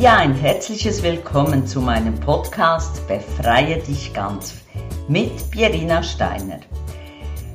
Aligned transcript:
Ja, 0.00 0.18
ein 0.18 0.32
herzliches 0.32 1.02
Willkommen 1.02 1.66
zu 1.66 1.80
meinem 1.80 2.14
Podcast 2.20 3.08
Befreie 3.08 3.82
dich 3.82 4.14
ganz 4.14 4.54
mit 5.08 5.50
Pierina 5.50 6.04
Steiner. 6.04 6.60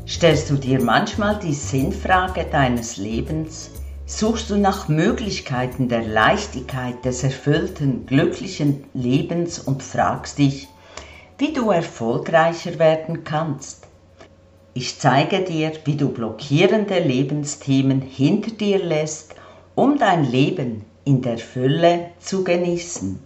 Stellst 0.05 0.49
du 0.49 0.55
dir 0.55 0.81
manchmal 0.81 1.39
die 1.39 1.53
Sinnfrage 1.53 2.43
deines 2.51 2.97
Lebens? 2.97 3.71
Suchst 4.05 4.49
du 4.49 4.57
nach 4.57 4.89
Möglichkeiten 4.89 5.87
der 5.87 6.03
Leichtigkeit 6.03 7.05
des 7.05 7.23
erfüllten, 7.23 8.05
glücklichen 8.07 8.83
Lebens 8.93 9.59
und 9.59 9.81
fragst 9.81 10.37
dich, 10.37 10.67
wie 11.37 11.53
du 11.53 11.71
erfolgreicher 11.71 12.77
werden 12.77 13.23
kannst? 13.23 13.87
Ich 14.73 14.99
zeige 14.99 15.45
dir, 15.45 15.71
wie 15.85 15.95
du 15.95 16.09
blockierende 16.09 16.99
Lebensthemen 16.99 18.01
hinter 18.01 18.51
dir 18.51 18.83
lässt, 18.83 19.33
um 19.75 19.97
dein 19.97 20.29
Leben 20.29 20.83
in 21.05 21.21
der 21.21 21.37
Fülle 21.37 22.11
zu 22.19 22.43
genießen. 22.43 23.19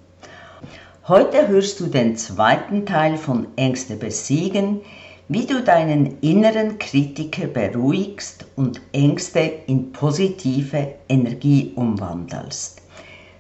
Heute 1.08 1.48
hörst 1.48 1.80
du 1.80 1.88
den 1.88 2.18
zweiten 2.18 2.86
Teil 2.86 3.18
von 3.18 3.48
Ängste 3.56 3.96
besiegen, 3.96 4.82
wie 5.30 5.46
du 5.46 5.62
deinen 5.62 6.20
inneren 6.22 6.80
Kritiker 6.80 7.48
beruhigst 7.48 8.46
und 8.56 8.82
Ängste 8.94 9.40
in 9.40 9.92
positive 9.92 10.96
Energie 11.08 11.74
umwandelst. 11.76 12.82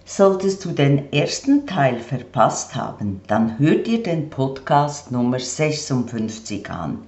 Solltest 0.05 0.63
du 0.63 0.71
den 0.71 1.11
ersten 1.11 1.67
Teil 1.67 1.99
verpasst 1.99 2.75
haben, 2.75 3.21
dann 3.27 3.59
hör 3.59 3.75
dir 3.75 4.01
den 4.01 4.29
Podcast 4.29 5.11
Nummer 5.11 5.39
56 5.39 6.69
an. 6.69 6.99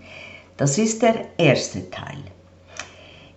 Das 0.57 0.77
ist 0.77 1.01
der 1.01 1.25
erste 1.37 1.89
Teil. 1.89 2.19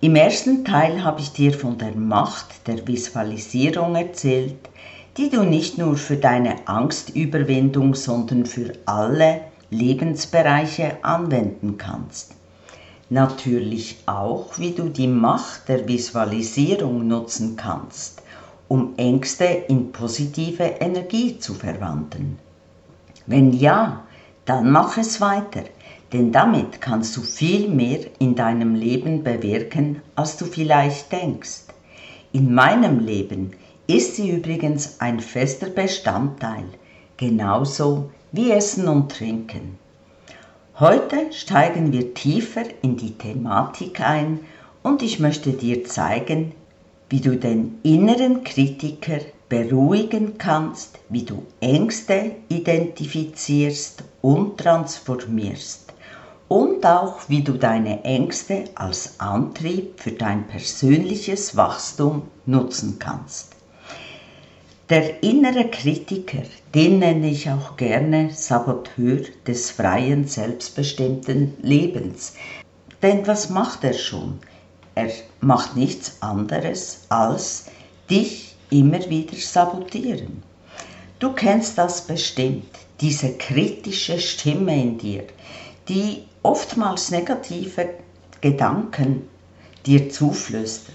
Im 0.05 0.17
ersten 0.17 0.65
Teil 0.65 1.05
habe 1.05 1.21
ich 1.21 1.31
dir 1.31 1.53
von 1.53 1.79
der 1.79 1.95
Macht 1.95 2.67
der 2.67 2.89
Visualisierung 2.89 3.95
erzählt, 3.95 4.69
die 5.17 5.31
du 5.31 5.45
nicht 5.45 5.79
nur 5.79 5.97
für 5.97 6.17
deine 6.17 6.67
Angstüberwindung, 6.67 7.95
sondern 7.95 8.45
für 8.45 8.73
alle 8.85 9.43
Lebensbereiche 9.71 10.97
anwenden 11.05 11.79
kannst. 11.79 12.35
Natürlich 13.11 13.99
auch, 14.07 14.59
wie 14.59 14.73
du 14.73 14.89
die 14.89 15.07
Macht 15.07 15.69
der 15.69 15.87
Visualisierung 15.87 17.07
nutzen 17.07 17.55
kannst, 17.55 18.23
um 18.67 18.95
Ängste 18.97 19.45
in 19.45 19.93
positive 19.93 20.65
Energie 20.65 21.39
zu 21.39 21.55
verwandeln. 21.55 22.41
Wenn 23.27 23.53
ja, 23.53 24.03
dann 24.47 24.73
mach 24.73 24.99
es 24.99 25.21
weiter 25.21 25.63
denn 26.13 26.31
damit 26.31 26.81
kannst 26.81 27.17
du 27.17 27.23
viel 27.23 27.69
mehr 27.69 28.01
in 28.19 28.35
deinem 28.35 28.75
Leben 28.75 29.23
bewirken, 29.25 30.03
als 30.15 30.37
du 30.37 30.45
vielleicht 30.45 31.11
denkst. 31.11 31.63
In 32.33 32.55
meinem 32.55 33.01
Leben 33.01 33.53
ist 33.87 34.17
sie 34.17 34.31
übrigens 34.31 35.01
ein 35.01 35.21
fester 35.21 35.69
Bestandteil, 35.69 36.65
genauso 37.17 38.11
wie 38.31 38.51
Essen 38.51 38.89
und 38.89 39.11
Trinken. 39.11 39.79
Heute 40.79 41.33
steigen 41.33 41.93
wir 41.93 42.15
tiefer 42.15 42.65
in 42.83 42.97
die 42.97 43.13
Thematik 43.13 44.01
ein 44.01 44.41
und 44.83 45.03
ich 45.03 45.19
möchte 45.19 45.53
dir 45.53 45.85
zeigen, 45.85 46.53
wie 47.09 47.21
du 47.21 47.37
den 47.37 47.79
inneren 47.83 48.43
Kritiker 48.43 49.21
beruhigen 49.49 50.39
kannst, 50.39 50.99
wie 51.11 51.25
du 51.25 51.43
Ängste 51.61 52.33
identifizierst 52.49 54.03
und 54.23 54.57
transformierst 54.57 55.93
und 56.53 56.85
auch 56.85 57.31
wie 57.31 57.43
du 57.43 57.55
deine 57.55 58.05
Ängste 58.05 58.65
als 58.75 59.19
Antrieb 59.21 59.99
für 59.99 60.13
dein 60.13 60.47
persönliches 60.49 61.57
Wachstum 61.57 62.25
nutzen 62.45 62.99
kannst. 62.99 63.57
Der 64.91 65.23
innere 65.23 65.71
Kritiker, 65.71 66.43
den 66.75 66.99
nenne 66.99 67.31
ich 67.31 67.49
auch 67.49 67.79
gerne 67.79 68.33
Saboteur 68.33 69.21
des 69.47 69.71
freien, 69.71 70.27
selbstbestimmten 70.27 71.55
Lebens. 71.63 72.35
Denn 73.01 73.27
was 73.27 73.49
macht 73.49 73.83
er 73.83 73.95
schon? 73.95 74.39
Er 74.95 75.09
macht 75.41 75.75
nichts 75.75 76.19
anderes 76.21 77.07
als 77.09 77.65
dich 78.11 78.57
immer 78.69 79.09
wieder 79.09 79.37
sabotieren. 79.39 80.43
Du 81.19 81.33
kennst 81.33 81.79
das 81.79 82.03
bestimmt, 82.03 82.69
diese 83.01 83.39
kritische 83.39 84.19
Stimme 84.19 84.79
in 84.79 84.99
dir, 84.99 85.25
die 85.89 86.25
oftmals 86.43 87.11
negative 87.11 87.91
Gedanken 88.41 89.29
dir 89.87 90.11
zuflüstert, 90.11 90.95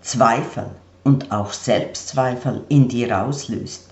Zweifel 0.00 0.70
und 1.04 1.32
auch 1.32 1.52
Selbstzweifel 1.52 2.64
in 2.68 2.88
dir 2.88 3.22
auslöst. 3.22 3.88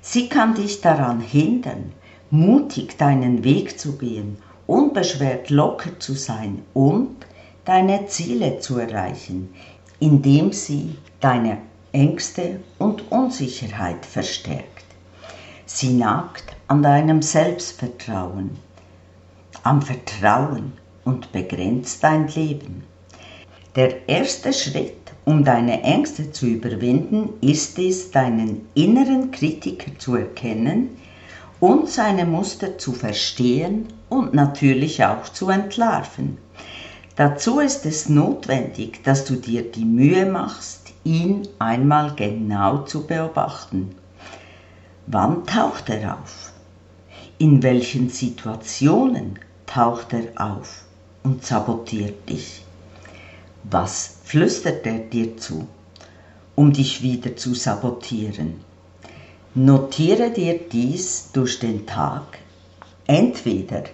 Sie 0.00 0.28
kann 0.28 0.54
dich 0.54 0.80
daran 0.80 1.20
hindern, 1.20 1.92
mutig 2.30 2.98
deinen 2.98 3.44
Weg 3.44 3.78
zu 3.78 3.96
gehen, 3.96 4.36
unbeschwert 4.66 5.50
locker 5.50 5.98
zu 5.98 6.14
sein 6.14 6.62
und 6.74 7.16
deine 7.64 8.06
Ziele 8.06 8.60
zu 8.60 8.78
erreichen, 8.78 9.54
indem 10.00 10.52
sie 10.52 10.96
deine 11.20 11.58
Ängste 11.92 12.60
und 12.78 13.10
Unsicherheit 13.10 14.04
verstärkt. 14.04 14.84
Sie 15.66 15.94
nagt 15.94 16.44
an 16.66 16.82
deinem 16.82 17.22
Selbstvertrauen 17.22 18.58
am 19.64 19.80
Vertrauen 19.80 20.72
und 21.04 21.32
begrenzt 21.32 22.04
dein 22.04 22.28
Leben. 22.28 22.84
Der 23.74 24.08
erste 24.08 24.52
Schritt, 24.52 25.12
um 25.24 25.42
deine 25.42 25.82
Ängste 25.82 26.30
zu 26.30 26.46
überwinden, 26.46 27.30
ist 27.40 27.78
es, 27.78 28.10
deinen 28.10 28.68
inneren 28.74 29.30
Kritiker 29.30 29.98
zu 29.98 30.16
erkennen 30.16 30.90
und 31.60 31.88
seine 31.88 32.26
Muster 32.26 32.76
zu 32.76 32.92
verstehen 32.92 33.88
und 34.10 34.34
natürlich 34.34 35.02
auch 35.02 35.24
zu 35.24 35.48
entlarven. 35.48 36.36
Dazu 37.16 37.58
ist 37.60 37.86
es 37.86 38.08
notwendig, 38.08 39.02
dass 39.02 39.24
du 39.24 39.36
dir 39.36 39.62
die 39.62 39.86
Mühe 39.86 40.26
machst, 40.26 40.92
ihn 41.04 41.48
einmal 41.58 42.12
genau 42.14 42.78
zu 42.82 43.06
beobachten. 43.06 43.94
Wann 45.06 45.46
taucht 45.46 45.88
er 45.88 46.18
auf? 46.18 46.52
In 47.38 47.62
welchen 47.62 48.10
Situationen 48.10 49.38
taucht 49.66 50.12
er 50.12 50.28
auf 50.40 50.84
und 51.22 51.44
sabotiert 51.44 52.28
dich. 52.28 52.62
Was 53.64 54.16
flüstert 54.24 54.86
er 54.86 54.98
dir 54.98 55.36
zu, 55.36 55.66
um 56.54 56.72
dich 56.72 57.02
wieder 57.02 57.36
zu 57.36 57.54
sabotieren? 57.54 58.60
Notiere 59.54 60.30
dir 60.30 60.58
dies 60.70 61.30
durch 61.32 61.58
den 61.58 61.86
Tag, 61.86 62.38
entweder 63.06 63.84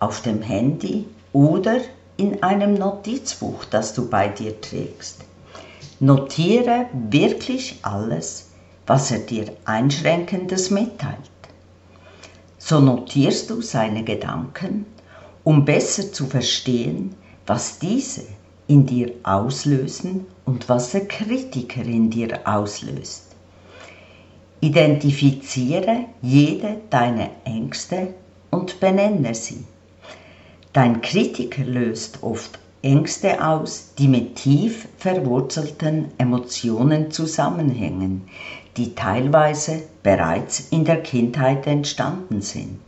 auf 0.00 0.22
dem 0.22 0.42
Handy 0.42 1.06
oder 1.32 1.80
in 2.16 2.42
einem 2.42 2.74
Notizbuch, 2.74 3.64
das 3.66 3.94
du 3.94 4.08
bei 4.08 4.28
dir 4.28 4.60
trägst. 4.60 5.20
Notiere 6.00 6.86
wirklich 6.92 7.78
alles, 7.82 8.50
was 8.86 9.10
er 9.10 9.20
dir 9.20 9.52
Einschränkendes 9.64 10.70
mitteilt. 10.70 11.18
So 12.58 12.80
notierst 12.80 13.50
du 13.50 13.60
seine 13.62 14.04
Gedanken 14.04 14.86
um 15.44 15.64
besser 15.64 16.12
zu 16.12 16.26
verstehen, 16.26 17.14
was 17.46 17.78
diese 17.78 18.24
in 18.66 18.86
dir 18.86 19.12
auslösen 19.22 20.26
und 20.46 20.68
was 20.68 20.92
der 20.92 21.06
Kritiker 21.06 21.82
in 21.82 22.10
dir 22.10 22.40
auslöst. 22.44 23.26
Identifiziere 24.60 26.06
jede 26.22 26.78
deiner 26.88 27.28
Ängste 27.44 28.14
und 28.50 28.80
benenne 28.80 29.34
sie. 29.34 29.64
Dein 30.72 31.02
Kritiker 31.02 31.64
löst 31.64 32.22
oft 32.22 32.58
Ängste 32.80 33.46
aus, 33.46 33.92
die 33.98 34.08
mit 34.08 34.36
tief 34.36 34.88
verwurzelten 34.98 36.06
Emotionen 36.18 37.10
zusammenhängen, 37.10 38.28
die 38.76 38.94
teilweise 38.94 39.82
bereits 40.02 40.68
in 40.70 40.84
der 40.84 41.02
Kindheit 41.02 41.66
entstanden 41.66 42.40
sind. 42.40 42.80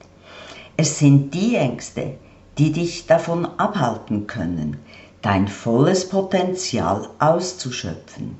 Es 0.76 0.98
sind 0.98 1.32
die 1.32 1.56
Ängste, 1.56 2.14
die 2.58 2.73
dich 2.73 3.06
davon 3.06 3.47
abhalten 3.58 4.26
können, 4.26 4.79
dein 5.23 5.49
volles 5.49 6.08
Potenzial 6.08 7.08
auszuschöpfen. 7.19 8.37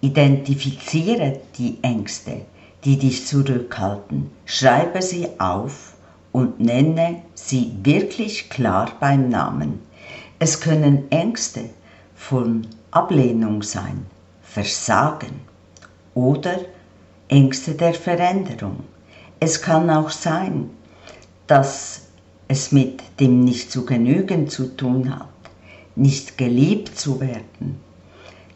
Identifiziere 0.00 1.40
die 1.56 1.78
Ängste, 1.82 2.42
die 2.84 2.98
dich 2.98 3.26
zurückhalten, 3.26 4.30
schreibe 4.44 5.02
sie 5.02 5.28
auf 5.38 5.94
und 6.32 6.58
nenne 6.58 7.22
sie 7.34 7.72
wirklich 7.82 8.50
klar 8.50 8.90
beim 8.98 9.28
Namen. 9.28 9.80
Es 10.38 10.60
können 10.60 11.10
Ängste 11.10 11.70
von 12.16 12.66
Ablehnung 12.90 13.62
sein, 13.62 14.06
Versagen 14.42 15.42
oder 16.14 16.56
Ängste 17.28 17.74
der 17.74 17.94
Veränderung. 17.94 18.84
Es 19.38 19.62
kann 19.62 19.88
auch 19.88 20.10
sein, 20.10 20.70
dass 21.46 22.08
es 22.52 22.70
mit 22.70 23.02
dem 23.18 23.40
nicht 23.40 23.72
zu 23.72 23.86
genügen 23.86 24.46
zu 24.46 24.76
tun 24.76 25.08
hat, 25.08 25.40
nicht 25.96 26.36
geliebt 26.36 26.98
zu 26.98 27.18
werden, 27.18 27.80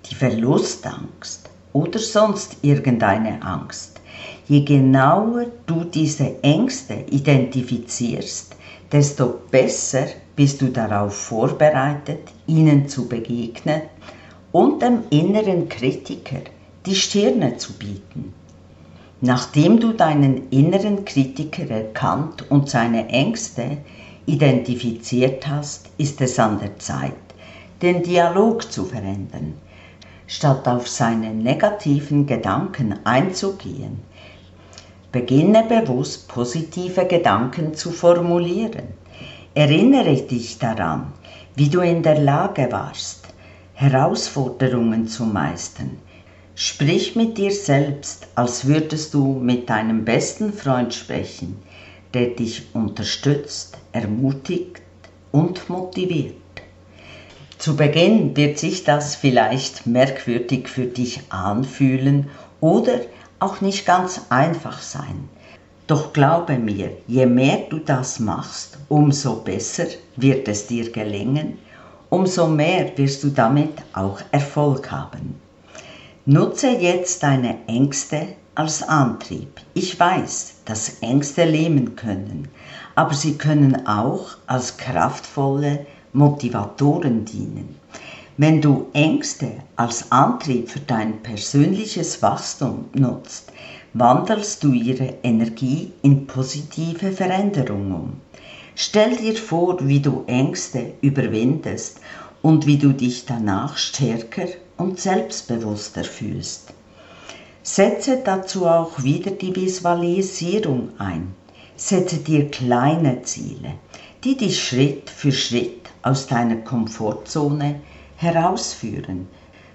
die 0.04 0.14
Verlustangst 0.14 1.48
oder 1.72 1.98
sonst 1.98 2.58
irgendeine 2.60 3.42
Angst. 3.42 4.00
Je 4.48 4.60
genauer 4.60 5.46
du 5.64 5.84
diese 5.84 6.42
Ängste 6.42 7.06
identifizierst, 7.10 8.54
desto 8.92 9.40
besser 9.50 10.06
bist 10.36 10.60
du 10.60 10.66
darauf 10.68 11.14
vorbereitet, 11.14 12.20
ihnen 12.46 12.88
zu 12.88 13.08
begegnen 13.08 13.80
und 14.52 14.82
dem 14.82 15.04
inneren 15.08 15.70
Kritiker 15.70 16.42
die 16.84 16.94
Stirne 16.94 17.56
zu 17.56 17.72
bieten. 17.72 18.34
Nachdem 19.22 19.80
du 19.80 19.92
deinen 19.92 20.50
inneren 20.50 21.06
Kritiker 21.06 21.70
erkannt 21.70 22.50
und 22.50 22.68
seine 22.68 23.08
Ängste 23.08 23.78
identifiziert 24.26 25.48
hast, 25.48 25.88
ist 25.96 26.20
es 26.20 26.38
an 26.38 26.58
der 26.58 26.78
Zeit, 26.78 27.14
den 27.80 28.02
Dialog 28.02 28.70
zu 28.70 28.84
verändern. 28.84 29.54
Statt 30.26 30.68
auf 30.68 30.86
seine 30.88 31.32
negativen 31.32 32.26
Gedanken 32.26 32.96
einzugehen, 33.04 34.00
beginne 35.12 35.64
bewusst 35.64 36.28
positive 36.28 37.06
Gedanken 37.06 37.74
zu 37.74 37.92
formulieren. 37.92 38.88
Erinnere 39.54 40.16
dich 40.16 40.58
daran, 40.58 41.12
wie 41.54 41.70
du 41.70 41.80
in 41.80 42.02
der 42.02 42.18
Lage 42.18 42.68
warst, 42.70 43.28
Herausforderungen 43.72 45.08
zu 45.08 45.24
meistern. 45.24 45.96
Sprich 46.58 47.14
mit 47.16 47.36
dir 47.36 47.52
selbst, 47.52 48.28
als 48.34 48.66
würdest 48.66 49.12
du 49.12 49.34
mit 49.34 49.68
deinem 49.68 50.06
besten 50.06 50.54
Freund 50.54 50.94
sprechen, 50.94 51.58
der 52.14 52.28
dich 52.28 52.68
unterstützt, 52.72 53.76
ermutigt 53.92 54.80
und 55.32 55.68
motiviert. 55.68 56.32
Zu 57.58 57.76
Beginn 57.76 58.34
wird 58.38 58.58
sich 58.58 58.84
das 58.84 59.16
vielleicht 59.16 59.86
merkwürdig 59.86 60.70
für 60.70 60.86
dich 60.86 61.20
anfühlen 61.28 62.30
oder 62.62 63.00
auch 63.38 63.60
nicht 63.60 63.84
ganz 63.84 64.22
einfach 64.30 64.80
sein. 64.80 65.28
Doch 65.86 66.14
glaube 66.14 66.56
mir, 66.56 66.90
je 67.06 67.26
mehr 67.26 67.66
du 67.68 67.80
das 67.80 68.18
machst, 68.18 68.78
umso 68.88 69.42
besser 69.42 69.88
wird 70.16 70.48
es 70.48 70.66
dir 70.66 70.90
gelingen, 70.90 71.58
umso 72.08 72.46
mehr 72.46 72.96
wirst 72.96 73.24
du 73.24 73.28
damit 73.28 73.74
auch 73.92 74.22
Erfolg 74.32 74.90
haben. 74.90 75.45
Nutze 76.28 76.70
jetzt 76.70 77.22
deine 77.22 77.56
Ängste 77.68 78.26
als 78.56 78.82
Antrieb. 78.82 79.60
Ich 79.74 80.00
weiß, 80.00 80.56
dass 80.64 81.00
Ängste 81.00 81.44
lähmen 81.44 81.94
können, 81.94 82.48
aber 82.96 83.14
sie 83.14 83.38
können 83.38 83.86
auch 83.86 84.36
als 84.48 84.76
kraftvolle 84.76 85.86
Motivatoren 86.12 87.24
dienen. 87.24 87.76
Wenn 88.38 88.60
du 88.60 88.86
Ängste 88.92 89.52
als 89.76 90.10
Antrieb 90.10 90.68
für 90.68 90.80
dein 90.80 91.22
persönliches 91.22 92.20
Wachstum 92.22 92.86
nutzt, 92.92 93.52
wandelst 93.92 94.64
du 94.64 94.72
ihre 94.72 95.14
Energie 95.22 95.92
in 96.02 96.26
positive 96.26 97.12
Veränderung 97.12 97.94
um. 97.94 98.12
Stell 98.74 99.16
dir 99.16 99.36
vor, 99.36 99.78
wie 99.86 100.00
du 100.00 100.24
Ängste 100.26 100.94
überwindest 101.02 102.00
und 102.42 102.66
wie 102.66 102.78
du 102.78 102.92
dich 102.92 103.26
danach 103.26 103.76
stärker 103.76 104.48
und 104.78 105.00
selbstbewusster 105.00 106.04
fühlst. 106.04 106.72
Setze 107.62 108.22
dazu 108.24 108.66
auch 108.66 109.02
wieder 109.02 109.32
die 109.32 109.54
Visualisierung 109.54 110.90
ein. 110.98 111.34
Setze 111.76 112.18
dir 112.18 112.50
kleine 112.50 113.22
Ziele, 113.22 113.74
die 114.24 114.36
dich 114.36 114.62
Schritt 114.62 115.10
für 115.10 115.32
Schritt 115.32 115.90
aus 116.02 116.26
deiner 116.26 116.56
Komfortzone 116.56 117.80
herausführen, 118.16 119.28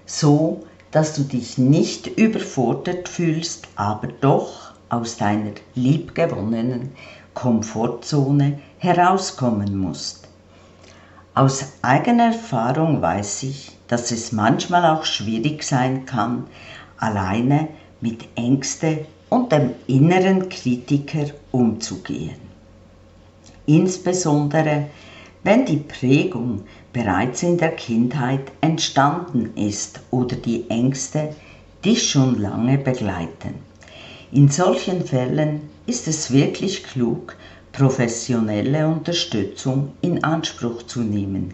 so 0.06 0.64
dass 0.90 1.14
du 1.14 1.22
dich 1.22 1.58
nicht 1.58 2.06
überfordert 2.06 3.08
fühlst, 3.08 3.68
aber 3.76 4.08
doch 4.08 4.72
aus 4.88 5.16
deiner 5.16 5.52
liebgewonnenen 5.74 6.92
Komfortzone 7.34 8.60
herauskommen 8.78 9.76
musst. 9.76 10.28
Aus 11.34 11.64
eigener 11.80 12.26
Erfahrung 12.26 13.00
weiß 13.00 13.44
ich, 13.44 13.71
dass 13.92 14.10
es 14.10 14.32
manchmal 14.32 14.86
auch 14.86 15.04
schwierig 15.04 15.64
sein 15.64 16.06
kann, 16.06 16.44
alleine 16.96 17.68
mit 18.00 18.24
Ängste 18.36 19.04
und 19.28 19.52
dem 19.52 19.74
inneren 19.86 20.48
Kritiker 20.48 21.26
umzugehen. 21.50 22.40
Insbesondere 23.66 24.86
wenn 25.42 25.66
die 25.66 25.76
Prägung 25.76 26.62
bereits 26.94 27.42
in 27.42 27.58
der 27.58 27.72
Kindheit 27.72 28.50
entstanden 28.62 29.54
ist 29.56 30.00
oder 30.10 30.36
die 30.36 30.70
Ängste 30.70 31.34
dich 31.84 32.08
schon 32.08 32.40
lange 32.40 32.78
begleiten. 32.78 33.56
In 34.30 34.48
solchen 34.48 35.04
Fällen 35.04 35.60
ist 35.84 36.08
es 36.08 36.32
wirklich 36.32 36.84
klug, 36.84 37.36
professionelle 37.72 38.88
Unterstützung 38.88 39.92
in 40.00 40.24
Anspruch 40.24 40.84
zu 40.84 41.00
nehmen. 41.00 41.52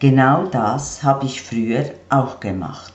Genau 0.00 0.46
das 0.46 1.02
habe 1.02 1.26
ich 1.26 1.42
früher 1.42 1.84
auch 2.08 2.40
gemacht. 2.40 2.94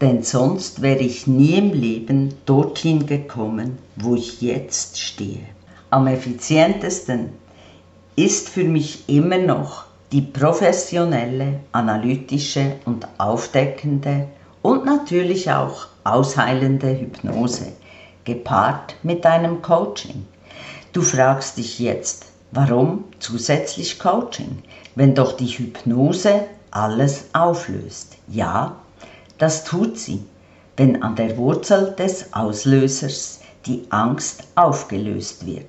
Denn 0.00 0.22
sonst 0.22 0.80
wäre 0.80 1.00
ich 1.00 1.26
nie 1.26 1.58
im 1.58 1.72
Leben 1.72 2.32
dorthin 2.46 3.04
gekommen, 3.06 3.78
wo 3.96 4.14
ich 4.14 4.40
jetzt 4.40 5.00
stehe. 5.00 5.40
Am 5.90 6.06
effizientesten 6.06 7.30
ist 8.14 8.48
für 8.48 8.62
mich 8.62 9.08
immer 9.08 9.38
noch 9.38 9.86
die 10.12 10.22
professionelle, 10.22 11.60
analytische 11.72 12.76
und 12.84 13.08
aufdeckende 13.18 14.28
und 14.62 14.84
natürlich 14.84 15.50
auch 15.50 15.88
ausheilende 16.04 16.96
Hypnose, 16.96 17.72
gepaart 18.24 18.94
mit 19.02 19.26
einem 19.26 19.62
Coaching. 19.62 20.26
Du 20.92 21.02
fragst 21.02 21.58
dich 21.58 21.80
jetzt, 21.80 22.26
warum 22.52 23.04
zusätzlich 23.18 23.98
Coaching, 23.98 24.62
wenn 24.94 25.14
doch 25.14 25.36
die 25.36 25.46
Hypnose 25.46 26.46
alles 26.70 27.26
auflöst? 27.32 28.16
Ja, 28.28 28.76
das 29.38 29.64
tut 29.64 29.98
sie, 29.98 30.24
wenn 30.76 31.02
an 31.02 31.16
der 31.16 31.36
Wurzel 31.36 31.94
des 31.98 32.32
Auslösers 32.32 33.40
die 33.66 33.84
Angst 33.90 34.44
aufgelöst 34.54 35.46
wird 35.46 35.66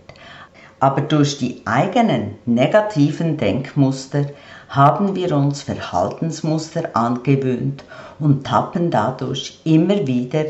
aber 0.82 1.02
durch 1.02 1.38
die 1.38 1.62
eigenen 1.66 2.36
negativen 2.46 3.38
Denkmuster 3.38 4.26
haben 4.68 5.16
wir 5.16 5.36
uns 5.36 5.62
Verhaltensmuster 5.62 6.96
angewöhnt 6.96 7.84
und 8.20 8.46
tappen 8.48 8.90
dadurch 8.90 9.62
immer 9.64 10.08
wieder 10.08 10.46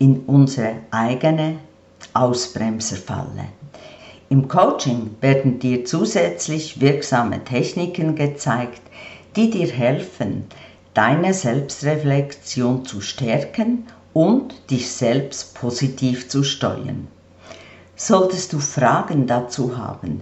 in 0.00 0.24
unsere 0.26 0.74
eigene 0.90 1.58
Ausbremserfalle. 2.12 3.50
Im 4.30 4.46
Coaching 4.46 5.16
werden 5.22 5.58
dir 5.58 5.86
zusätzlich 5.86 6.82
wirksame 6.82 7.44
Techniken 7.44 8.14
gezeigt, 8.14 8.82
die 9.36 9.48
dir 9.50 9.68
helfen, 9.68 10.44
deine 10.92 11.32
Selbstreflexion 11.32 12.84
zu 12.84 13.00
stärken 13.00 13.86
und 14.12 14.70
dich 14.70 14.90
selbst 14.90 15.54
positiv 15.54 16.28
zu 16.28 16.44
steuern. 16.44 17.08
Solltest 17.96 18.52
du 18.52 18.58
Fragen 18.58 19.26
dazu 19.26 19.78
haben, 19.78 20.20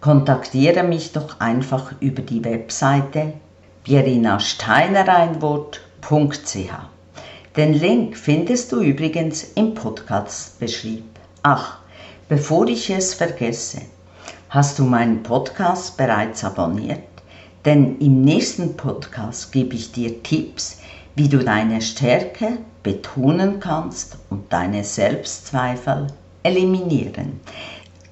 kontaktiere 0.00 0.82
mich 0.82 1.12
doch 1.12 1.38
einfach 1.38 1.92
über 2.00 2.22
die 2.22 2.42
Webseite 2.42 3.34
bierinasteinereinwort.ch. 3.84 6.70
Den 7.56 7.74
Link 7.74 8.16
findest 8.16 8.72
du 8.72 8.80
übrigens 8.80 9.44
im 9.54 9.74
Podcast-Beschrieb. 9.74 11.04
Ach, 11.42 11.80
bevor 12.28 12.66
ich 12.66 12.90
es 12.90 13.14
vergesse, 13.14 13.82
hast 14.48 14.78
du 14.78 14.84
meinen 14.84 15.22
Podcast 15.22 15.96
bereits 15.96 16.42
abonniert? 16.44 17.00
Denn 17.64 17.98
im 17.98 18.22
nächsten 18.22 18.76
Podcast 18.76 19.52
gebe 19.52 19.74
ich 19.74 19.92
dir 19.92 20.22
Tipps, 20.22 20.78
wie 21.14 21.28
du 21.28 21.38
deine 21.38 21.80
Stärke 21.80 22.58
betonen 22.82 23.60
kannst 23.60 24.18
und 24.30 24.52
deine 24.52 24.84
Selbstzweifel 24.84 26.08
eliminieren. 26.42 27.40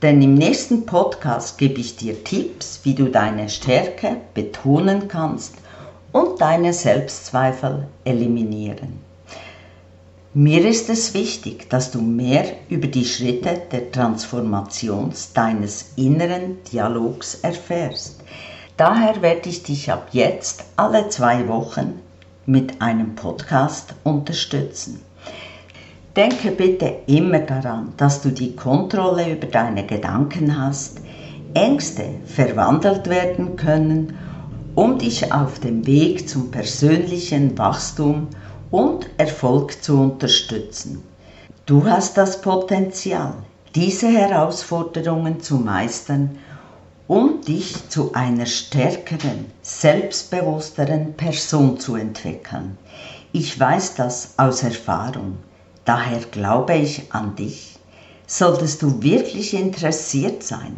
Denn 0.02 0.20
im 0.22 0.34
nächsten 0.34 0.86
Podcast 0.86 1.58
gebe 1.58 1.80
ich 1.80 1.96
dir 1.96 2.24
Tipps, 2.24 2.80
wie 2.82 2.94
du 2.94 3.08
deine 3.10 3.48
Stärke 3.48 4.16
betonen 4.34 5.08
kannst 5.08 5.54
und 6.12 6.40
deine 6.40 6.72
Selbstzweifel 6.72 7.88
eliminieren. 8.04 9.00
Mir 10.36 10.66
ist 10.68 10.90
es 10.90 11.14
wichtig, 11.14 11.70
dass 11.70 11.92
du 11.92 12.00
mehr 12.00 12.44
über 12.68 12.88
die 12.88 13.04
Schritte 13.04 13.62
der 13.70 13.92
Transformation 13.92 15.12
deines 15.32 15.92
inneren 15.94 16.56
Dialogs 16.72 17.36
erfährst. 17.36 18.20
Daher 18.76 19.22
werde 19.22 19.48
ich 19.48 19.62
dich 19.62 19.92
ab 19.92 20.08
jetzt 20.10 20.64
alle 20.74 21.08
zwei 21.08 21.46
Wochen 21.46 22.00
mit 22.46 22.82
einem 22.82 23.14
Podcast 23.14 23.94
unterstützen. 24.02 25.02
Denke 26.16 26.50
bitte 26.50 26.96
immer 27.06 27.38
daran, 27.38 27.92
dass 27.96 28.20
du 28.20 28.30
die 28.30 28.56
Kontrolle 28.56 29.34
über 29.34 29.46
deine 29.46 29.86
Gedanken 29.86 30.60
hast, 30.60 30.98
Ängste 31.54 32.06
verwandelt 32.26 33.08
werden 33.08 33.54
können, 33.54 34.16
um 34.74 34.98
dich 34.98 35.32
auf 35.32 35.60
dem 35.60 35.86
Weg 35.86 36.28
zum 36.28 36.50
persönlichen 36.50 37.56
Wachstum 37.56 38.26
und 38.74 39.08
Erfolg 39.18 39.84
zu 39.84 40.00
unterstützen. 40.00 41.02
Du 41.64 41.84
hast 41.84 42.16
das 42.16 42.40
Potenzial, 42.40 43.34
diese 43.74 44.08
Herausforderungen 44.08 45.40
zu 45.40 45.56
meistern 45.56 46.38
um 47.06 47.42
dich 47.42 47.88
zu 47.90 48.14
einer 48.14 48.46
stärkeren, 48.46 49.46
selbstbewussteren 49.62 51.12
Person 51.14 51.78
zu 51.78 51.96
entwickeln. 51.96 52.78
Ich 53.32 53.60
weiß 53.60 53.94
das 53.94 54.34
aus 54.38 54.62
Erfahrung, 54.62 55.36
daher 55.84 56.20
glaube 56.30 56.74
ich 56.76 57.12
an 57.12 57.36
dich. 57.36 57.78
Solltest 58.26 58.80
du 58.80 59.02
wirklich 59.02 59.52
interessiert 59.52 60.42
sein, 60.42 60.76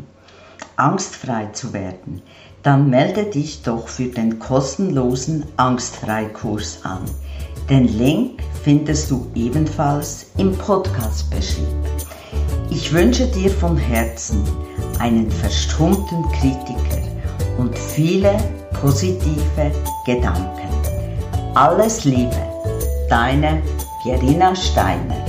angstfrei 0.74 1.46
zu 1.52 1.72
werden, 1.72 2.22
dann 2.64 2.90
melde 2.90 3.26
dich 3.26 3.62
doch 3.62 3.86
für 3.86 4.08
den 4.08 4.40
kostenlosen 4.40 5.44
Angstfreikurs 5.56 6.80
an. 6.82 7.02
Den 7.68 7.98
Link 7.98 8.44
findest 8.62 9.10
du 9.10 9.26
ebenfalls 9.34 10.26
im 10.38 10.56
Podcast-Beschrieb. 10.56 11.66
Ich 12.70 12.92
wünsche 12.92 13.26
dir 13.26 13.50
von 13.50 13.76
Herzen, 13.76 14.44
einen 15.00 15.28
verstummten 15.28 16.22
Kritiker 16.30 17.02
und 17.58 17.76
viele 17.76 18.36
positive 18.80 19.72
Gedanken. 20.04 20.68
Alles 21.56 22.04
Liebe, 22.04 22.36
deine 23.10 23.60
Pierina 24.00 24.54
Steiner. 24.54 25.25